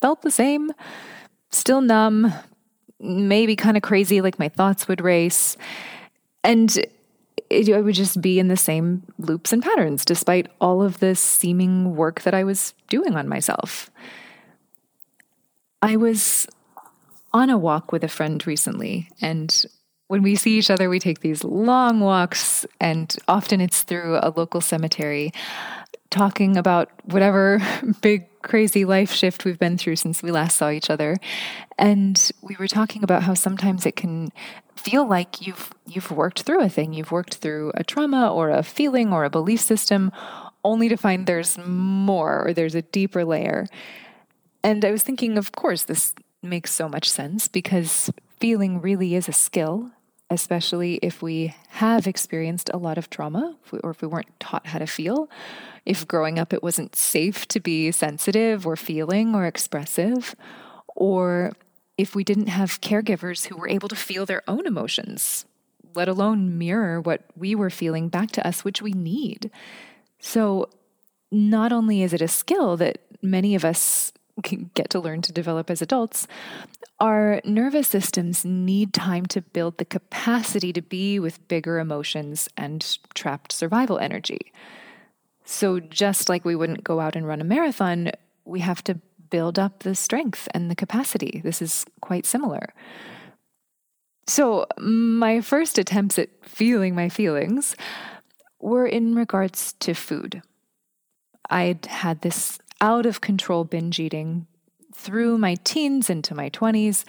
felt 0.01 0.21
the 0.21 0.31
same, 0.31 0.71
still 1.49 1.81
numb, 1.81 2.33
maybe 2.99 3.55
kind 3.55 3.77
of 3.77 3.83
crazy, 3.83 4.21
like 4.21 4.39
my 4.39 4.49
thoughts 4.49 4.87
would 4.87 5.01
race. 5.01 5.57
And 6.43 6.77
it, 7.49 7.69
I 7.69 7.81
would 7.81 7.95
just 7.95 8.21
be 8.21 8.39
in 8.39 8.47
the 8.47 8.57
same 8.57 9.03
loops 9.17 9.51
and 9.51 9.63
patterns 9.63 10.05
despite 10.05 10.47
all 10.61 10.81
of 10.81 10.99
this 10.99 11.19
seeming 11.19 11.95
work 11.95 12.21
that 12.21 12.33
I 12.33 12.43
was 12.43 12.73
doing 12.87 13.15
on 13.15 13.27
myself. 13.27 13.89
I 15.81 15.95
was 15.95 16.47
on 17.31 17.49
a 17.49 17.57
walk 17.57 17.91
with 17.91 18.03
a 18.03 18.09
friend 18.09 18.45
recently, 18.45 19.09
and 19.21 19.65
when 20.09 20.23
we 20.23 20.35
see 20.35 20.57
each 20.57 20.71
other, 20.71 20.89
we 20.89 20.99
take 20.99 21.19
these 21.19 21.43
long 21.43 21.99
walks, 21.99 22.65
and 22.81 23.15
often 23.27 23.61
it's 23.61 23.83
through 23.83 24.17
a 24.23 24.33
local 24.35 24.59
cemetery, 24.59 25.31
talking 26.09 26.57
about 26.57 26.89
whatever 27.03 27.61
big, 28.01 28.25
crazy 28.41 28.85
life 28.85 29.11
shift 29.11 29.45
we've 29.45 29.59
been 29.59 29.77
through 29.77 29.97
since 29.97 30.23
we 30.23 30.31
last 30.31 30.57
saw 30.57 30.71
each 30.71 30.89
other. 30.89 31.15
And 31.77 32.31
we 32.41 32.55
were 32.57 32.67
talking 32.67 33.03
about 33.03 33.21
how 33.21 33.35
sometimes 33.35 33.85
it 33.85 33.95
can 33.95 34.31
feel 34.75 35.07
like 35.07 35.45
you've 35.45 35.71
you've 35.85 36.09
worked 36.09 36.41
through 36.41 36.61
a 36.61 36.69
thing, 36.69 36.93
you've 36.93 37.11
worked 37.11 37.35
through 37.35 37.71
a 37.75 37.83
trauma 37.83 38.33
or 38.33 38.49
a 38.49 38.63
feeling 38.63 39.13
or 39.13 39.25
a 39.25 39.29
belief 39.29 39.61
system 39.61 40.11
only 40.63 40.89
to 40.89 40.97
find 40.97 41.27
there's 41.27 41.55
more 41.59 42.47
or 42.47 42.53
there's 42.53 42.75
a 42.75 42.81
deeper 42.81 43.23
layer. 43.23 43.67
And 44.63 44.83
I 44.83 44.89
was 44.89 45.03
thinking 45.03 45.37
of 45.37 45.51
course 45.51 45.83
this 45.83 46.15
makes 46.41 46.73
so 46.73 46.89
much 46.89 47.07
sense 47.07 47.47
because 47.47 48.09
feeling 48.39 48.81
really 48.81 49.15
is 49.15 49.27
a 49.27 49.33
skill, 49.33 49.91
especially 50.29 50.99
if 51.01 51.21
we 51.21 51.55
have 51.69 52.05
experienced 52.07 52.69
a 52.73 52.77
lot 52.77 52.97
of 52.97 53.09
trauma 53.09 53.55
or 53.83 53.91
if 53.91 54.01
we 54.01 54.07
weren't 54.07 54.39
taught 54.39 54.67
how 54.67 54.79
to 54.79 54.85
feel. 54.85 55.29
If 55.85 56.07
growing 56.07 56.37
up 56.37 56.53
it 56.53 56.61
wasn't 56.61 56.95
safe 56.95 57.47
to 57.47 57.59
be 57.59 57.91
sensitive 57.91 58.67
or 58.67 58.75
feeling 58.75 59.33
or 59.33 59.45
expressive, 59.45 60.35
or 60.95 61.53
if 61.97 62.15
we 62.15 62.23
didn't 62.23 62.47
have 62.47 62.81
caregivers 62.81 63.47
who 63.47 63.57
were 63.57 63.67
able 63.67 63.89
to 63.89 63.95
feel 63.95 64.25
their 64.25 64.43
own 64.47 64.67
emotions, 64.67 65.45
let 65.95 66.07
alone 66.07 66.57
mirror 66.57 67.01
what 67.01 67.23
we 67.35 67.55
were 67.55 67.69
feeling 67.69 68.07
back 68.07 68.31
to 68.31 68.47
us, 68.47 68.63
which 68.63 68.81
we 68.81 68.91
need. 68.91 69.49
So, 70.19 70.69
not 71.31 71.71
only 71.71 72.01
is 72.01 72.13
it 72.13 72.21
a 72.21 72.27
skill 72.27 72.77
that 72.77 72.99
many 73.21 73.53
of 73.53 73.63
us 73.63 74.11
get 74.41 74.89
to 74.91 74.99
learn 74.99 75.21
to 75.23 75.31
develop 75.31 75.69
as 75.69 75.81
adults, 75.81 76.27
our 76.99 77.41
nervous 77.45 77.87
systems 77.87 78.43
need 78.43 78.93
time 78.93 79.25
to 79.27 79.41
build 79.41 79.77
the 79.77 79.85
capacity 79.85 80.73
to 80.73 80.81
be 80.81 81.19
with 81.19 81.47
bigger 81.47 81.79
emotions 81.79 82.49
and 82.57 82.97
trapped 83.13 83.51
survival 83.51 83.99
energy. 83.99 84.51
So, 85.45 85.79
just 85.79 86.29
like 86.29 86.45
we 86.45 86.55
wouldn't 86.55 86.83
go 86.83 86.99
out 86.99 87.15
and 87.15 87.27
run 87.27 87.41
a 87.41 87.45
marathon, 87.45 88.11
we 88.45 88.59
have 88.59 88.83
to 88.83 88.99
build 89.29 89.57
up 89.57 89.79
the 89.79 89.95
strength 89.95 90.47
and 90.53 90.69
the 90.69 90.75
capacity. 90.75 91.41
This 91.43 91.61
is 91.61 91.85
quite 92.01 92.25
similar. 92.25 92.73
So, 94.27 94.67
my 94.77 95.41
first 95.41 95.79
attempts 95.79 96.19
at 96.19 96.29
feeling 96.43 96.93
my 96.93 97.09
feelings 97.09 97.75
were 98.59 98.85
in 98.85 99.15
regards 99.15 99.73
to 99.79 99.93
food. 99.93 100.43
I'd 101.49 101.85
had 101.87 102.21
this 102.21 102.59
out 102.81 103.05
of 103.05 103.21
control 103.21 103.63
binge 103.63 103.99
eating 103.99 104.47
through 104.93 105.37
my 105.37 105.55
teens 105.63 106.09
into 106.09 106.35
my 106.35 106.49
20s, 106.49 107.05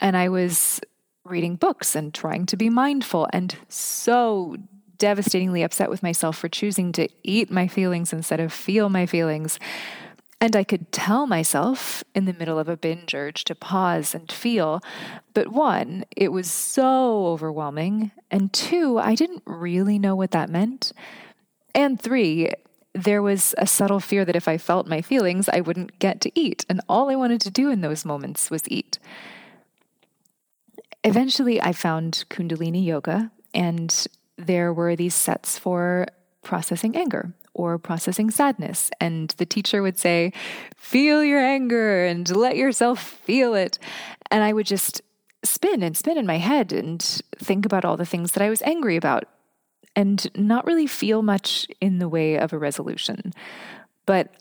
and 0.00 0.16
I 0.16 0.28
was 0.28 0.80
reading 1.24 1.56
books 1.56 1.94
and 1.94 2.12
trying 2.12 2.46
to 2.46 2.56
be 2.56 2.68
mindful 2.68 3.28
and 3.32 3.56
so 3.68 4.56
devastatingly 4.98 5.62
upset 5.62 5.90
with 5.90 6.02
myself 6.02 6.36
for 6.36 6.48
choosing 6.48 6.92
to 6.92 7.08
eat 7.22 7.50
my 7.50 7.66
feelings 7.66 8.12
instead 8.12 8.40
of 8.40 8.52
feel 8.52 8.88
my 8.88 9.06
feelings. 9.06 9.58
And 10.40 10.56
I 10.56 10.64
could 10.64 10.90
tell 10.90 11.26
myself 11.26 12.02
in 12.14 12.24
the 12.24 12.32
middle 12.32 12.58
of 12.58 12.68
a 12.68 12.76
binge 12.76 13.14
urge 13.14 13.44
to 13.44 13.54
pause 13.54 14.14
and 14.14 14.30
feel. 14.30 14.80
But 15.34 15.48
one, 15.48 16.04
it 16.16 16.32
was 16.32 16.50
so 16.50 17.26
overwhelming. 17.26 18.10
And 18.30 18.52
two, 18.52 18.98
I 18.98 19.14
didn't 19.14 19.42
really 19.46 19.98
know 20.00 20.16
what 20.16 20.32
that 20.32 20.50
meant. 20.50 20.92
And 21.74 22.00
three, 22.00 22.50
there 22.94 23.22
was 23.22 23.54
a 23.58 23.66
subtle 23.66 24.00
fear 24.00 24.24
that 24.24 24.36
if 24.36 24.48
I 24.48 24.58
felt 24.58 24.86
my 24.86 25.00
feelings, 25.00 25.48
I 25.48 25.60
wouldn't 25.60 25.98
get 25.98 26.20
to 26.22 26.32
eat. 26.38 26.64
And 26.68 26.80
all 26.88 27.10
I 27.10 27.14
wanted 27.14 27.40
to 27.42 27.50
do 27.50 27.70
in 27.70 27.80
those 27.80 28.04
moments 28.04 28.50
was 28.50 28.62
eat. 28.68 28.98
Eventually, 31.04 31.60
I 31.60 31.72
found 31.72 32.24
Kundalini 32.30 32.84
Yoga, 32.84 33.32
and 33.54 34.06
there 34.36 34.72
were 34.72 34.94
these 34.94 35.14
sets 35.14 35.58
for 35.58 36.06
processing 36.42 36.96
anger 36.96 37.32
or 37.54 37.78
processing 37.78 38.30
sadness. 38.30 38.90
And 39.00 39.30
the 39.38 39.46
teacher 39.46 39.82
would 39.82 39.98
say, 39.98 40.32
Feel 40.76 41.24
your 41.24 41.40
anger 41.40 42.04
and 42.04 42.28
let 42.34 42.56
yourself 42.56 43.00
feel 43.00 43.54
it. 43.54 43.78
And 44.30 44.44
I 44.44 44.52
would 44.52 44.66
just 44.66 45.02
spin 45.44 45.82
and 45.82 45.96
spin 45.96 46.18
in 46.18 46.26
my 46.26 46.38
head 46.38 46.72
and 46.72 47.02
think 47.36 47.66
about 47.66 47.84
all 47.84 47.96
the 47.96 48.06
things 48.06 48.32
that 48.32 48.42
I 48.42 48.50
was 48.50 48.62
angry 48.62 48.96
about 48.96 49.24
and 49.94 50.30
not 50.36 50.66
really 50.66 50.86
feel 50.86 51.22
much 51.22 51.66
in 51.80 51.98
the 51.98 52.08
way 52.08 52.36
of 52.36 52.52
a 52.52 52.58
resolution. 52.58 53.32
But 54.06 54.34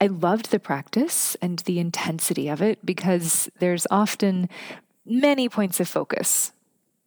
I 0.00 0.06
loved 0.06 0.50
the 0.50 0.58
practice 0.58 1.36
and 1.40 1.60
the 1.60 1.78
intensity 1.78 2.48
of 2.48 2.60
it 2.60 2.84
because 2.84 3.50
there's 3.58 3.86
often 3.90 4.48
many 5.04 5.48
points 5.48 5.80
of 5.80 5.88
focus. 5.88 6.52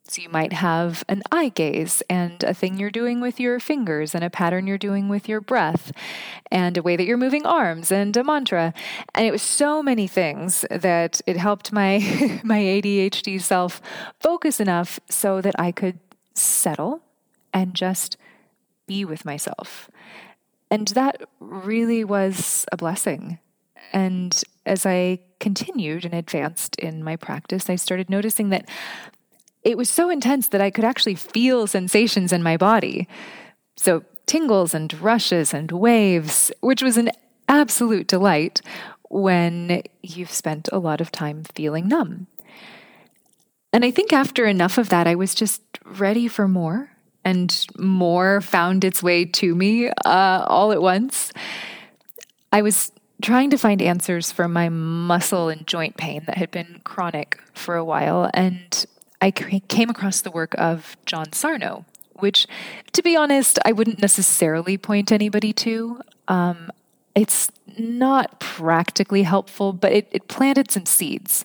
So 0.09 0.23
you 0.23 0.29
might 0.29 0.53
have 0.53 1.03
an 1.07 1.21
eye 1.31 1.49
gaze 1.49 2.01
and 2.09 2.43
a 2.43 2.55
thing 2.55 2.79
you're 2.79 2.89
doing 2.89 3.21
with 3.21 3.39
your 3.39 3.59
fingers 3.59 4.15
and 4.15 4.23
a 4.23 4.29
pattern 4.31 4.65
you're 4.65 4.79
doing 4.79 5.07
with 5.07 5.29
your 5.29 5.39
breath 5.39 5.91
and 6.49 6.75
a 6.75 6.81
way 6.81 6.95
that 6.95 7.05
you're 7.05 7.15
moving 7.15 7.45
arms 7.45 7.91
and 7.91 8.17
a 8.17 8.23
mantra. 8.23 8.73
And 9.13 9.27
it 9.27 9.31
was 9.31 9.43
so 9.43 9.83
many 9.83 10.07
things 10.07 10.65
that 10.71 11.21
it 11.27 11.37
helped 11.37 11.71
my 11.71 11.99
my 12.43 12.57
ADHD 12.57 13.39
self 13.39 13.81
focus 14.19 14.59
enough 14.59 14.99
so 15.09 15.41
that 15.41 15.59
I 15.59 15.71
could 15.71 15.99
settle 16.33 17.03
and 17.53 17.73
just 17.73 18.17
be 18.87 19.05
with 19.05 19.25
myself. 19.25 19.89
And 20.71 20.87
that 20.89 21.21
really 21.39 22.03
was 22.03 22.65
a 22.71 22.77
blessing. 22.77 23.39
And 23.91 24.41
as 24.65 24.85
I 24.85 25.19
continued 25.39 26.05
and 26.05 26.13
advanced 26.13 26.75
in 26.77 27.03
my 27.03 27.15
practice, 27.15 27.69
I 27.69 27.75
started 27.75 28.09
noticing 28.09 28.49
that 28.49 28.67
it 29.63 29.77
was 29.77 29.89
so 29.89 30.09
intense 30.09 30.49
that 30.49 30.61
I 30.61 30.69
could 30.69 30.85
actually 30.85 31.15
feel 31.15 31.67
sensations 31.67 32.31
in 32.31 32.43
my 32.43 32.55
body. 32.55 33.07
So, 33.75 34.03
tingles 34.25 34.73
and 34.73 34.93
rushes 35.01 35.53
and 35.53 35.71
waves, 35.71 36.51
which 36.61 36.83
was 36.83 36.97
an 36.97 37.09
absolute 37.47 38.07
delight 38.07 38.61
when 39.09 39.81
you've 40.03 40.31
spent 40.31 40.69
a 40.71 40.77
lot 40.77 41.01
of 41.01 41.11
time 41.11 41.43
feeling 41.55 41.87
numb. 41.87 42.27
And 43.73 43.83
I 43.83 43.91
think 43.91 44.13
after 44.13 44.45
enough 44.45 44.77
of 44.77 44.89
that, 44.89 45.07
I 45.07 45.15
was 45.15 45.35
just 45.35 45.61
ready 45.83 46.27
for 46.27 46.47
more 46.47 46.91
and 47.23 47.65
more 47.77 48.41
found 48.41 48.83
its 48.83 49.03
way 49.03 49.25
to 49.25 49.55
me 49.55 49.89
uh, 50.05 50.45
all 50.47 50.71
at 50.71 50.81
once. 50.81 51.31
I 52.51 52.61
was 52.61 52.91
trying 53.21 53.49
to 53.49 53.57
find 53.57 53.81
answers 53.81 54.31
for 54.31 54.47
my 54.47 54.69
muscle 54.69 55.49
and 55.49 55.67
joint 55.67 55.97
pain 55.97 56.23
that 56.25 56.37
had 56.37 56.51
been 56.51 56.81
chronic 56.83 57.39
for 57.53 57.75
a 57.75 57.83
while, 57.83 58.29
and 58.33 58.85
I 59.21 59.31
came 59.31 59.89
across 59.89 60.21
the 60.21 60.31
work 60.31 60.55
of 60.57 60.95
John 61.05 61.33
Sarno, 61.33 61.85
which, 62.15 62.47
to 62.93 63.01
be 63.03 63.15
honest, 63.15 63.59
I 63.65 63.73
wouldn't 63.73 64.01
necessarily 64.01 64.77
point 64.77 65.11
anybody 65.11 65.51
to. 65.53 66.01
Um, 66.27 66.71
it's 67.15 67.51
not 67.77 68.39
practically 68.39 69.23
helpful, 69.23 69.73
but 69.73 69.91
it, 69.91 70.07
it 70.11 70.27
planted 70.27 70.71
some 70.71 70.85
seeds. 70.85 71.43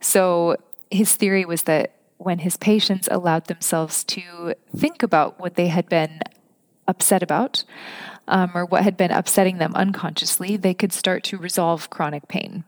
So 0.00 0.56
his 0.90 1.16
theory 1.16 1.44
was 1.44 1.62
that 1.62 1.92
when 2.18 2.40
his 2.40 2.56
patients 2.56 3.08
allowed 3.10 3.46
themselves 3.46 4.04
to 4.04 4.54
think 4.76 5.02
about 5.02 5.38
what 5.38 5.56
they 5.56 5.68
had 5.68 5.88
been 5.88 6.20
upset 6.86 7.22
about 7.22 7.64
um, 8.28 8.50
or 8.54 8.64
what 8.64 8.84
had 8.84 8.96
been 8.96 9.10
upsetting 9.10 9.58
them 9.58 9.74
unconsciously, 9.74 10.56
they 10.56 10.74
could 10.74 10.92
start 10.92 11.24
to 11.24 11.36
resolve 11.36 11.90
chronic 11.90 12.28
pain. 12.28 12.64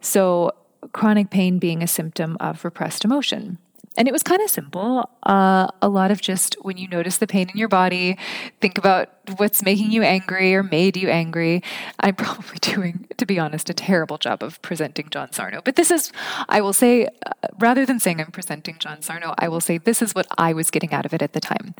So, 0.00 0.52
chronic 0.92 1.30
pain 1.30 1.58
being 1.58 1.82
a 1.82 1.86
symptom 1.86 2.36
of 2.40 2.64
repressed 2.64 3.04
emotion. 3.04 3.58
And 3.96 4.08
it 4.08 4.12
was 4.12 4.22
kind 4.22 4.42
of 4.42 4.50
simple. 4.50 5.08
Uh, 5.22 5.68
a 5.80 5.88
lot 5.88 6.10
of 6.10 6.20
just 6.20 6.56
when 6.62 6.76
you 6.76 6.88
notice 6.88 7.18
the 7.18 7.26
pain 7.26 7.48
in 7.48 7.56
your 7.56 7.68
body, 7.68 8.18
think 8.60 8.76
about 8.76 9.10
what's 9.36 9.62
making 9.62 9.92
you 9.92 10.02
angry 10.02 10.54
or 10.54 10.62
made 10.62 10.96
you 10.96 11.08
angry. 11.08 11.62
I'm 12.00 12.14
probably 12.16 12.58
doing, 12.60 13.06
to 13.16 13.26
be 13.26 13.38
honest, 13.38 13.70
a 13.70 13.74
terrible 13.74 14.18
job 14.18 14.42
of 14.42 14.60
presenting 14.62 15.10
John 15.10 15.32
Sarno. 15.32 15.62
But 15.64 15.76
this 15.76 15.90
is, 15.90 16.12
I 16.48 16.60
will 16.60 16.72
say, 16.72 17.06
uh, 17.06 17.32
rather 17.58 17.86
than 17.86 18.00
saying 18.00 18.20
I'm 18.20 18.32
presenting 18.32 18.78
John 18.78 19.00
Sarno, 19.00 19.34
I 19.38 19.48
will 19.48 19.60
say 19.60 19.78
this 19.78 20.02
is 20.02 20.14
what 20.14 20.26
I 20.38 20.52
was 20.52 20.70
getting 20.70 20.92
out 20.92 21.06
of 21.06 21.14
it 21.14 21.22
at 21.22 21.32
the 21.32 21.40
time. 21.40 21.74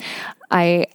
I 0.51 0.87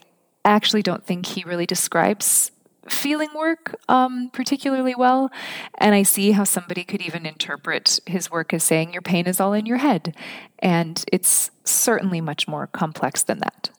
actually 0.44 0.82
don't 0.82 1.04
think 1.04 1.26
he 1.26 1.44
really 1.44 1.66
describes 1.66 2.50
feeling 2.88 3.30
work 3.34 3.76
um, 3.88 4.30
particularly 4.32 4.94
well. 4.94 5.30
And 5.78 5.94
I 5.94 6.02
see 6.02 6.32
how 6.32 6.44
somebody 6.44 6.84
could 6.84 7.02
even 7.02 7.26
interpret 7.26 8.00
his 8.06 8.30
work 8.30 8.54
as 8.54 8.64
saying 8.64 8.92
your 8.92 9.02
pain 9.02 9.26
is 9.26 9.40
all 9.40 9.52
in 9.52 9.66
your 9.66 9.78
head. 9.78 10.14
And 10.58 11.04
it's 11.12 11.50
certainly 11.64 12.20
much 12.20 12.48
more 12.48 12.66
complex 12.66 13.22
than 13.22 13.38
that. 13.38 13.70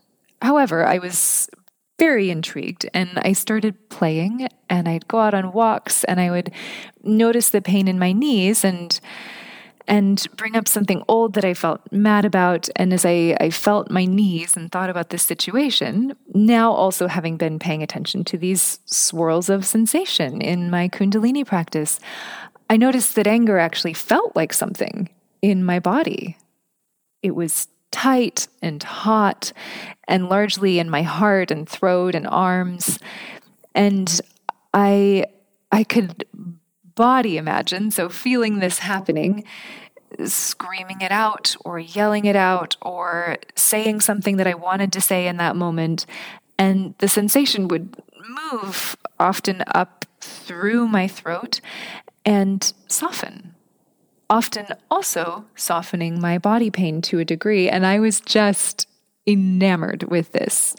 However, 0.41 0.85
I 0.85 0.97
was 0.97 1.49
very 1.99 2.31
intrigued 2.31 2.89
and 2.95 3.19
I 3.21 3.33
started 3.33 3.89
playing 3.89 4.47
and 4.69 4.89
I'd 4.89 5.07
go 5.07 5.19
out 5.19 5.35
on 5.35 5.51
walks 5.51 6.03
and 6.05 6.19
I 6.19 6.31
would 6.31 6.51
notice 7.03 7.51
the 7.51 7.61
pain 7.61 7.87
in 7.87 7.99
my 7.99 8.11
knees 8.11 8.63
and 8.63 8.99
and 9.87 10.25
bring 10.35 10.55
up 10.55 10.67
something 10.67 11.03
old 11.07 11.33
that 11.33 11.45
I 11.45 11.53
felt 11.53 11.81
mad 11.91 12.25
about. 12.25 12.69
And 12.75 12.93
as 12.93 13.05
I, 13.05 13.35
I 13.39 13.49
felt 13.49 13.89
my 13.89 14.05
knees 14.05 14.55
and 14.55 14.71
thought 14.71 14.89
about 14.89 15.09
this 15.09 15.23
situation, 15.23 16.15
now 16.33 16.71
also 16.71 17.07
having 17.07 17.37
been 17.37 17.59
paying 17.59 17.83
attention 17.83 18.23
to 18.25 18.37
these 18.37 18.79
swirls 18.85 19.49
of 19.49 19.65
sensation 19.65 20.41
in 20.41 20.69
my 20.69 20.87
Kundalini 20.89 21.45
practice, 21.45 21.99
I 22.69 22.77
noticed 22.77 23.15
that 23.15 23.27
anger 23.27 23.57
actually 23.57 23.93
felt 23.93 24.35
like 24.35 24.53
something 24.53 25.09
in 25.41 25.63
my 25.63 25.79
body. 25.79 26.37
It 27.21 27.35
was 27.35 27.67
tight 27.91 28.47
and 28.61 28.81
hot, 28.81 29.51
and 30.07 30.29
largely 30.29 30.79
in 30.79 30.89
my 30.89 31.01
heart 31.01 31.51
and 31.51 31.67
throat 31.67 32.15
and 32.15 32.27
arms. 32.27 32.97
And 33.75 34.21
I 34.73 35.25
I 35.71 35.83
could 35.83 36.25
body 37.01 37.35
imagine. 37.35 37.89
So, 37.89 38.09
feeling 38.09 38.59
this 38.59 38.77
happening, 38.77 39.43
screaming 40.23 41.01
it 41.01 41.11
out 41.11 41.55
or 41.65 41.79
yelling 41.79 42.25
it 42.25 42.35
out 42.35 42.77
or 42.79 43.37
saying 43.55 44.01
something 44.01 44.37
that 44.37 44.45
I 44.45 44.53
wanted 44.53 44.93
to 44.93 45.01
say 45.01 45.25
in 45.25 45.37
that 45.37 45.55
moment. 45.55 46.05
And 46.59 46.93
the 46.99 47.07
sensation 47.07 47.67
would 47.69 47.95
move 48.51 48.95
often 49.19 49.63
up 49.73 50.05
through 50.19 50.87
my 50.87 51.07
throat 51.07 51.59
and 52.23 52.71
soften. 52.87 53.55
Often 54.29 54.67
also 54.91 55.45
softening 55.55 56.21
my 56.21 56.37
body 56.37 56.69
pain 56.69 57.01
to 57.01 57.17
a 57.17 57.25
degree. 57.25 57.67
And 57.67 57.83
I 57.83 57.99
was 57.99 58.21
just 58.21 58.87
enamored 59.25 60.03
with 60.03 60.33
this 60.33 60.75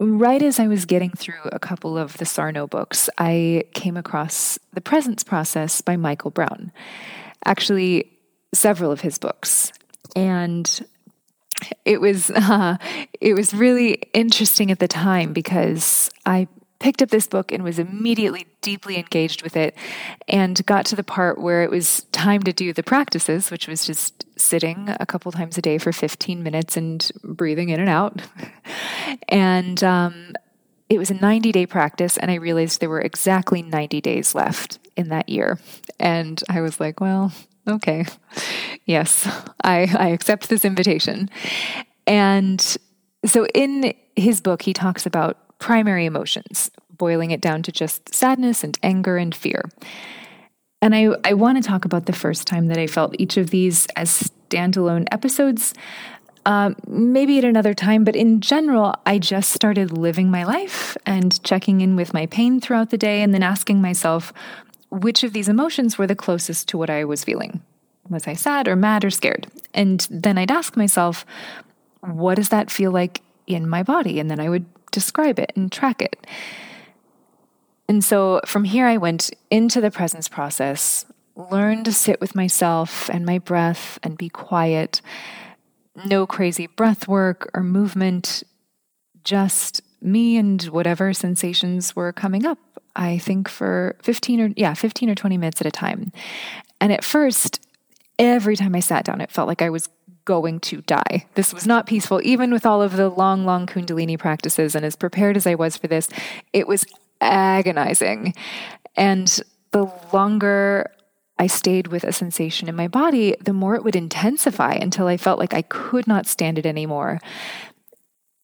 right 0.00 0.42
as 0.42 0.58
I 0.58 0.66
was 0.66 0.86
getting 0.86 1.10
through 1.10 1.42
a 1.52 1.58
couple 1.58 1.98
of 1.98 2.16
the 2.16 2.24
Sarno 2.24 2.66
books, 2.66 3.10
I 3.18 3.64
came 3.74 3.96
across 3.96 4.58
The 4.72 4.80
Presence 4.80 5.22
Process 5.22 5.80
by 5.80 5.96
Michael 5.96 6.30
Brown. 6.30 6.72
Actually, 7.44 8.10
several 8.52 8.90
of 8.90 9.02
his 9.02 9.18
books. 9.18 9.72
And 10.16 10.86
it 11.84 12.00
was 12.00 12.30
uh, 12.34 12.76
it 13.20 13.34
was 13.34 13.52
really 13.54 14.02
interesting 14.14 14.70
at 14.70 14.78
the 14.78 14.88
time 14.88 15.32
because 15.32 16.10
I 16.24 16.48
picked 16.78 17.02
up 17.02 17.10
this 17.10 17.26
book 17.26 17.52
and 17.52 17.62
was 17.62 17.78
immediately 17.78 18.46
deeply 18.62 18.96
engaged 18.96 19.42
with 19.42 19.54
it 19.54 19.76
and 20.26 20.64
got 20.64 20.86
to 20.86 20.96
the 20.96 21.04
part 21.04 21.38
where 21.38 21.62
it 21.62 21.70
was 21.70 22.04
time 22.10 22.42
to 22.42 22.52
do 22.54 22.72
the 22.72 22.82
practices, 22.82 23.50
which 23.50 23.68
was 23.68 23.86
just 23.86 24.24
sitting 24.40 24.88
a 25.00 25.06
couple 25.06 25.32
times 25.32 25.58
a 25.58 25.62
day 25.62 25.78
for 25.78 25.92
15 25.92 26.42
minutes 26.42 26.76
and 26.76 27.10
breathing 27.22 27.68
in 27.68 27.80
and 27.80 27.88
out. 27.88 28.22
and 29.28 29.82
um, 29.84 30.32
it 30.88 30.98
was 30.98 31.10
a 31.10 31.14
90 31.14 31.52
day 31.52 31.66
practice, 31.66 32.16
and 32.16 32.30
I 32.30 32.34
realized 32.34 32.80
there 32.80 32.88
were 32.88 33.00
exactly 33.00 33.62
90 33.62 34.00
days 34.00 34.34
left 34.34 34.78
in 34.96 35.08
that 35.08 35.28
year. 35.28 35.58
And 35.98 36.42
I 36.48 36.60
was 36.60 36.80
like, 36.80 37.00
well, 37.00 37.32
okay. 37.68 38.06
yes, 38.84 39.26
I, 39.62 39.88
I 39.96 40.08
accept 40.08 40.48
this 40.48 40.64
invitation. 40.64 41.30
And 42.06 42.76
so 43.24 43.46
in 43.54 43.94
his 44.16 44.40
book, 44.40 44.62
he 44.62 44.72
talks 44.72 45.06
about 45.06 45.58
primary 45.58 46.06
emotions, 46.06 46.70
boiling 46.96 47.30
it 47.30 47.40
down 47.40 47.62
to 47.62 47.72
just 47.72 48.12
sadness 48.14 48.64
and 48.64 48.78
anger 48.82 49.16
and 49.16 49.34
fear. 49.34 49.62
And 50.82 50.94
I, 50.94 51.08
I 51.24 51.34
want 51.34 51.62
to 51.62 51.68
talk 51.68 51.84
about 51.84 52.06
the 52.06 52.12
first 52.12 52.46
time 52.46 52.68
that 52.68 52.78
I 52.78 52.86
felt 52.86 53.14
each 53.18 53.36
of 53.36 53.50
these 53.50 53.86
as 53.96 54.30
standalone 54.48 55.06
episodes. 55.12 55.74
Uh, 56.46 56.70
maybe 56.86 57.36
at 57.36 57.44
another 57.44 57.74
time, 57.74 58.02
but 58.02 58.16
in 58.16 58.40
general, 58.40 58.94
I 59.04 59.18
just 59.18 59.52
started 59.52 59.92
living 59.92 60.30
my 60.30 60.44
life 60.44 60.96
and 61.04 61.42
checking 61.44 61.82
in 61.82 61.96
with 61.96 62.14
my 62.14 62.24
pain 62.26 62.60
throughout 62.60 62.88
the 62.88 62.96
day 62.96 63.22
and 63.22 63.34
then 63.34 63.42
asking 63.42 63.82
myself 63.82 64.32
which 64.90 65.22
of 65.22 65.34
these 65.34 65.48
emotions 65.48 65.98
were 65.98 66.06
the 66.06 66.16
closest 66.16 66.66
to 66.68 66.78
what 66.78 66.88
I 66.88 67.04
was 67.04 67.24
feeling. 67.24 67.60
Was 68.08 68.26
I 68.26 68.32
sad 68.32 68.66
or 68.66 68.74
mad 68.74 69.04
or 69.04 69.10
scared? 69.10 69.48
And 69.74 70.06
then 70.10 70.38
I'd 70.38 70.50
ask 70.50 70.76
myself, 70.76 71.26
what 72.00 72.36
does 72.36 72.48
that 72.48 72.70
feel 72.70 72.90
like 72.90 73.20
in 73.46 73.68
my 73.68 73.82
body? 73.82 74.18
And 74.18 74.30
then 74.30 74.40
I 74.40 74.48
would 74.48 74.64
describe 74.90 75.38
it 75.38 75.52
and 75.54 75.70
track 75.70 76.00
it. 76.00 76.26
And 77.90 78.04
so 78.04 78.40
from 78.46 78.62
here, 78.62 78.86
I 78.86 78.98
went 78.98 79.32
into 79.50 79.80
the 79.80 79.90
presence 79.90 80.28
process, 80.28 81.04
learned 81.34 81.86
to 81.86 81.92
sit 81.92 82.20
with 82.20 82.36
myself 82.36 83.10
and 83.12 83.26
my 83.26 83.40
breath 83.40 83.98
and 84.04 84.16
be 84.16 84.28
quiet. 84.28 85.02
No 86.04 86.24
crazy 86.24 86.68
breath 86.68 87.08
work 87.08 87.50
or 87.52 87.64
movement, 87.64 88.44
just 89.24 89.80
me 90.00 90.36
and 90.36 90.62
whatever 90.66 91.12
sensations 91.12 91.96
were 91.96 92.12
coming 92.12 92.46
up. 92.46 92.60
I 92.94 93.18
think 93.18 93.48
for 93.48 93.96
15 94.04 94.40
or 94.40 94.50
yeah, 94.56 94.74
15 94.74 95.10
or 95.10 95.16
20 95.16 95.36
minutes 95.36 95.60
at 95.60 95.66
a 95.66 95.72
time. 95.72 96.12
And 96.80 96.92
at 96.92 97.02
first, 97.02 97.60
every 98.20 98.54
time 98.54 98.76
I 98.76 98.80
sat 98.80 99.04
down, 99.04 99.20
it 99.20 99.32
felt 99.32 99.48
like 99.48 99.62
I 99.62 99.70
was 99.70 99.88
going 100.24 100.60
to 100.60 100.80
die. 100.82 101.26
This 101.34 101.52
was 101.52 101.66
not 101.66 101.88
peaceful, 101.88 102.20
even 102.22 102.52
with 102.52 102.64
all 102.64 102.82
of 102.82 102.94
the 102.94 103.08
long, 103.08 103.44
long 103.44 103.66
Kundalini 103.66 104.16
practices. 104.16 104.76
And 104.76 104.84
as 104.84 104.94
prepared 104.94 105.36
as 105.36 105.44
I 105.44 105.56
was 105.56 105.76
for 105.76 105.88
this, 105.88 106.08
it 106.52 106.68
was 106.68 106.84
agonizing. 107.20 108.34
And 108.96 109.40
the 109.72 109.92
longer 110.12 110.90
I 111.38 111.46
stayed 111.46 111.88
with 111.88 112.04
a 112.04 112.12
sensation 112.12 112.68
in 112.68 112.76
my 112.76 112.88
body, 112.88 113.34
the 113.40 113.52
more 113.52 113.74
it 113.74 113.82
would 113.82 113.96
intensify 113.96 114.72
until 114.72 115.06
I 115.06 115.16
felt 115.16 115.38
like 115.38 115.54
I 115.54 115.62
could 115.62 116.06
not 116.06 116.26
stand 116.26 116.58
it 116.58 116.66
anymore. 116.66 117.18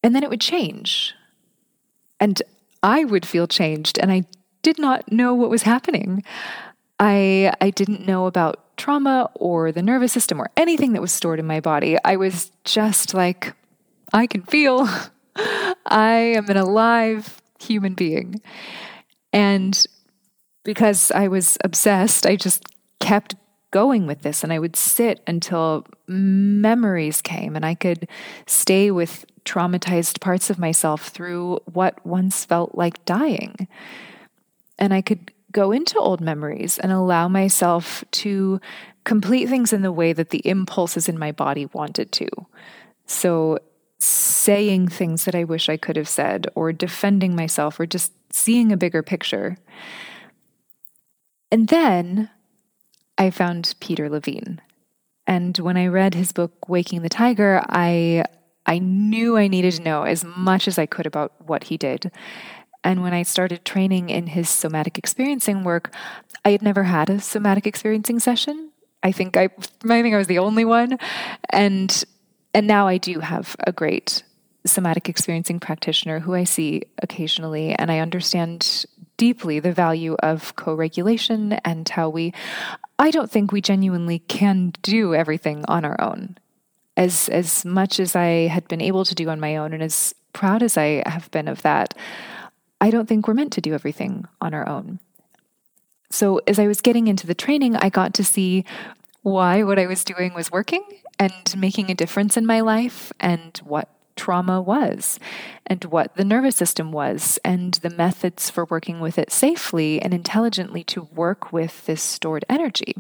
And 0.03 0.15
then 0.15 0.23
it 0.23 0.31
would 0.31 0.41
change. 0.41 1.15
And 2.19 2.43
I 2.83 3.05
would 3.05 3.27
feel 3.27 3.47
changed, 3.47 3.99
and 3.99 4.11
I 4.11 4.25
did 4.63 4.79
not 4.79 5.11
know 5.11 5.35
what 5.35 5.51
was 5.51 5.63
happening. 5.63 6.25
I 6.99 7.53
I 7.61 7.71
didn't 7.71 8.07
know 8.07 8.27
about 8.27 8.77
trauma 8.77 9.31
or 9.35 9.73
the 9.73 9.83
nervous 9.83 10.13
system 10.13 10.41
or 10.41 10.51
anything 10.57 10.93
that 10.93 11.03
was 11.03 11.13
stored 11.13 11.39
in 11.39 11.47
my 11.47 11.61
body. 11.61 11.99
I 12.05 12.17
was 12.17 12.51
just 12.65 13.13
like 13.13 13.55
I 14.13 14.27
can 14.27 14.43
feel. 14.43 14.89
I 15.87 16.35
am 16.37 16.49
an 16.49 16.57
alive 16.57 17.43
human 17.59 17.95
being. 17.95 18.41
And 19.33 19.85
because 20.65 21.11
I 21.13 21.29
was 21.29 21.59
obsessed, 21.63 22.27
I 22.27 22.37
just 22.37 22.65
kept 23.01 23.35
going 23.71 24.07
with 24.07 24.23
this 24.23 24.43
and 24.43 24.53
I 24.53 24.59
would 24.59 24.77
sit 24.77 25.21
until 25.27 25.87
memories 26.07 27.21
came 27.21 27.57
and 27.57 27.65
I 27.65 27.75
could 27.75 28.09
stay 28.47 28.91
with 28.91 29.25
traumatized 29.45 30.21
parts 30.21 30.51
of 30.51 30.59
myself 30.59 31.09
through 31.09 31.61
what 31.73 32.05
once 32.07 32.45
felt 32.45 32.75
like 32.75 33.05
dying. 33.05 33.69
And 34.79 34.93
I 34.93 35.03
could 35.03 35.33
go 35.53 35.73
into 35.73 35.99
old 35.99 36.21
memories 36.21 36.79
and 36.79 36.93
allow 36.93 37.29
myself 37.29 38.05
to 38.13 38.61
complete 39.05 39.49
things 39.49 39.73
in 39.73 39.83
the 39.83 39.93
way 39.93 40.13
that 40.13 40.31
the 40.31 40.47
impulses 40.47 41.09
in 41.09 41.19
my 41.19 41.33
body 41.33 41.67
wanted 41.67 42.13
to. 42.13 42.29
So 43.07 43.59
saying 43.99 44.89
things 44.89 45.25
that 45.25 45.35
I 45.35 45.45
wish 45.45 45.69
I 45.69 45.77
could 45.77 45.97
have 45.97 46.09
said, 46.09 46.49
or 46.55 46.73
defending 46.73 47.35
myself, 47.35 47.81
or 47.81 47.87
just 47.87 48.13
seeing 48.31 48.71
a 48.71 48.77
bigger 48.77 49.03
picture. 49.03 49.57
And 51.51 51.69
then 51.69 52.31
I 53.17 53.31
found 53.31 53.75
Peter 53.81 54.09
Levine. 54.11 54.61
And 55.27 55.57
when 55.59 55.77
I 55.77 55.87
read 55.87 56.15
his 56.15 56.33
book, 56.33 56.69
Waking 56.69 57.03
the 57.03 57.09
Tiger, 57.09 57.63
I, 57.69 58.25
I 58.67 58.79
knew 58.79 59.37
I 59.37 59.49
needed 59.49 59.75
to 59.75 59.83
know 59.83 60.03
as 60.03 60.25
much 60.25 60.69
as 60.69 60.79
I 60.79 60.87
could 60.87 61.07
about 61.07 61.33
what 61.47 61.65
he 61.65 61.77
did. 61.77 62.13
And 62.85 63.03
when 63.03 63.13
I 63.13 63.25
started 63.25 63.65
training 63.65 64.11
in 64.11 64.29
his 64.29 64.49
somatic 64.49 64.99
experiencing 64.99 65.65
work, 65.65 65.93
I 66.45 66.51
had 66.51 66.63
never 66.63 66.85
had 66.85 67.11
a 67.11 67.21
somatic 67.21 67.67
experiencing 67.67 68.21
session. 68.21 68.71
I 69.03 69.11
think 69.11 69.37
I, 69.37 69.45
I 69.85 70.03
think 70.03 70.15
I 70.15 70.19
was 70.19 70.29
the 70.29 70.39
only 70.39 70.65
one. 70.65 70.99
And 71.51 72.05
and 72.57 72.67
now 72.67 72.89
I 72.89 72.97
do 72.97 73.21
have 73.21 73.55
a 73.67 73.71
great 73.71 74.23
somatic 74.65 75.11
experiencing 75.11 75.61
practitioner 75.61 76.21
who 76.21 76.33
I 76.33 76.45
see 76.45 76.85
occasionally, 77.03 77.75
and 77.75 77.93
I 77.93 77.99
understand 77.99 78.87
deeply 79.19 79.61
the 79.61 79.73
value 79.73 80.15
of 80.23 80.57
co 80.57 80.75
regulation 80.75 81.53
and 81.67 81.87
how 81.87 82.09
we, 82.09 82.33
I 82.99 83.11
don't 83.11 83.31
think 83.31 83.53
we 83.53 83.61
genuinely 83.61 84.21
can 84.21 84.73
do 84.81 85.15
everything 85.15 85.67
on 85.69 85.85
our 85.85 86.01
own. 86.01 86.39
As, 86.97 87.29
as 87.29 87.67
much 87.67 88.01
as 88.01 88.17
I 88.17 88.47
had 88.47 88.67
been 88.69 88.81
able 88.81 89.05
to 89.05 89.15
do 89.15 89.29
on 89.29 89.39
my 89.39 89.57
own, 89.57 89.75
and 89.75 89.83
as 89.83 90.15
proud 90.33 90.63
as 90.63 90.79
I 90.79 91.03
have 91.05 91.31
been 91.31 91.49
of 91.49 91.61
that, 91.61 91.93
I 92.81 92.89
don't 92.89 93.07
think 93.07 93.29
we're 93.29 93.35
meant 93.35 93.53
to 93.53 93.61
do 93.61 93.75
everything 93.75 94.25
on 94.41 94.55
our 94.55 94.67
own. 94.67 94.99
So, 96.09 96.41
as 96.47 96.59
I 96.59 96.67
was 96.69 96.81
getting 96.81 97.07
into 97.07 97.27
the 97.27 97.35
training, 97.35 97.77
I 97.77 97.91
got 97.91 98.15
to 98.15 98.25
see 98.25 98.65
why 99.27 99.65
what 99.65 99.77
I 99.77 99.87
was 99.87 100.05
doing 100.05 100.35
was 100.35 100.53
working 100.53 100.85
and 101.19 101.33
making 101.57 101.91
a 101.91 101.97
difference 101.97 102.37
in 102.37 102.47
my 102.47 102.61
life 102.61 103.13
and 103.19 103.59
what 103.65 103.89
trauma 104.15 104.63
was 104.63 105.19
and 105.67 105.83
what 105.87 106.15
the 106.15 106.25
nervous 106.25 106.55
system 106.55 106.93
was 106.93 107.37
and 107.45 107.75
the 107.75 107.91
methods 107.91 108.51
for 108.51 108.67
working 108.67 109.01
with 109.01 109.19
it 109.19 109.33
safely 109.33 110.01
and 110.01 110.15
intelligently 110.15 110.85
to 110.85 111.09
work 111.13 111.53
with 111.53 111.87
this 111.87 112.01
stored 112.01 112.45
energy. 112.49 112.95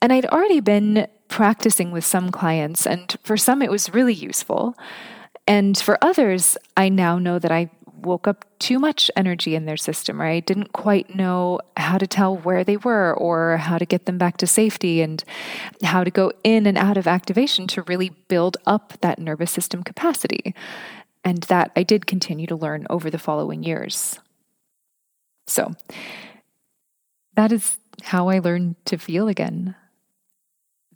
And 0.00 0.12
I'd 0.12 0.26
already 0.26 0.60
been 0.60 1.08
practicing 1.26 1.90
with 1.90 2.04
some 2.04 2.30
clients, 2.30 2.86
and 2.86 3.16
for 3.24 3.36
some 3.36 3.62
it 3.62 3.70
was 3.70 3.92
really 3.92 4.14
useful. 4.14 4.76
And 5.48 5.76
for 5.76 5.98
others, 6.02 6.56
I 6.76 6.88
now 6.88 7.18
know 7.18 7.40
that 7.40 7.50
I 7.50 7.68
woke 8.02 8.26
up 8.26 8.44
too 8.58 8.78
much 8.78 9.10
energy 9.16 9.54
in 9.54 9.64
their 9.64 9.76
system, 9.76 10.20
right? 10.20 10.44
Didn't 10.44 10.72
quite 10.72 11.14
know 11.14 11.60
how 11.76 11.98
to 11.98 12.06
tell 12.06 12.36
where 12.36 12.64
they 12.64 12.76
were 12.76 13.14
or 13.14 13.56
how 13.56 13.78
to 13.78 13.86
get 13.86 14.06
them 14.06 14.18
back 14.18 14.36
to 14.38 14.46
safety 14.46 15.00
and 15.00 15.22
how 15.82 16.04
to 16.04 16.10
go 16.10 16.32
in 16.44 16.66
and 16.66 16.76
out 16.76 16.96
of 16.96 17.06
activation 17.06 17.66
to 17.68 17.82
really 17.82 18.10
build 18.28 18.56
up 18.66 18.94
that 19.00 19.18
nervous 19.18 19.50
system 19.50 19.82
capacity. 19.82 20.54
And 21.24 21.42
that 21.44 21.70
I 21.76 21.82
did 21.84 22.06
continue 22.06 22.46
to 22.48 22.56
learn 22.56 22.86
over 22.90 23.08
the 23.08 23.18
following 23.18 23.62
years. 23.62 24.18
So, 25.46 25.72
that 27.34 27.52
is 27.52 27.78
how 28.02 28.28
I 28.28 28.40
learned 28.40 28.76
to 28.86 28.98
feel 28.98 29.28
again. 29.28 29.74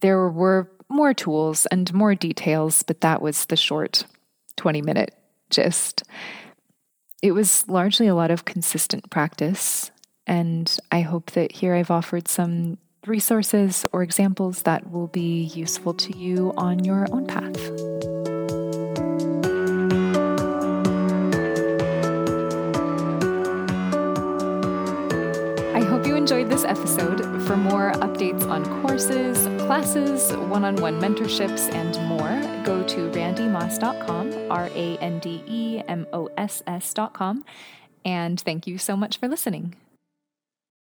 There 0.01 0.29
were 0.29 0.71
more 0.89 1.15
tools 1.15 1.67
and 1.67 1.93
more 1.95 2.15
details, 2.15 2.83
but 2.83 3.01
that 3.01 3.23
was 3.23 3.47
the 3.47 3.57
short 3.57 4.05
20 4.57 4.83
minute 4.83 5.15
gist 5.51 6.03
it 7.23 7.33
was 7.33 7.67
largely 7.69 8.07
a 8.07 8.15
lot 8.15 8.31
of 8.31 8.45
consistent 8.45 9.11
practice. 9.11 9.91
And 10.27 10.77
I 10.91 11.01
hope 11.03 11.33
that 11.33 11.53
here 11.53 11.75
I've 11.75 11.91
offered 11.91 12.29
some 12.29 12.79
resources 13.07 13.87
or 13.93 14.03
examples 14.03 14.63
that 14.63 14.91
will 14.91 15.07
be 15.07 15.45
useful 15.45 15.95
to 15.95 16.17
you 16.17 16.53
on 16.57 16.85
your 16.85 17.07
own 17.13 17.27
path. 17.27 17.96
Enjoyed 26.27 26.51
this 26.51 26.65
episode. 26.65 27.21
For 27.47 27.57
more 27.57 27.93
updates 27.93 28.51
on 28.51 28.65
courses, 28.83 29.47
classes, 29.65 30.33
one 30.49 30.65
on 30.65 30.75
one 30.75 31.01
mentorships, 31.01 31.73
and 31.73 31.97
more, 32.09 32.41
go 32.65 32.83
to 32.83 33.09
randemoss.com, 33.13 34.51
R 34.51 34.69
A 34.75 34.97
N 34.99 35.21
D 35.21 35.45
E 35.47 35.83
M 35.87 36.05
O 36.13 36.29
S 36.37 36.65
S.com. 36.67 37.45
And 38.05 38.41
thank 38.41 38.67
you 38.67 38.77
so 38.77 38.97
much 38.97 39.19
for 39.19 39.29
listening. 39.29 39.77